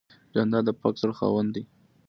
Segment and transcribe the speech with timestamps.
[0.33, 1.63] جانداد د پاک زړه خاوند دی.